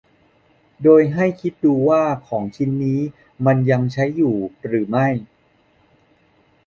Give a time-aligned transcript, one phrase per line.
[0.83, 2.99] โดยให้คิดดูว่าของชิ้นนี้
[3.45, 4.35] มันยังใช้อยู่
[4.67, 5.07] หรือไม่